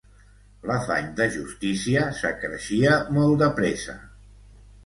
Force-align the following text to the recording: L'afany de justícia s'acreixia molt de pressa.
L'afany 0.69 1.11
de 1.19 1.27
justícia 1.35 2.07
s'acreixia 2.21 2.97
molt 3.19 3.39
de 3.45 3.51
pressa. 3.61 3.97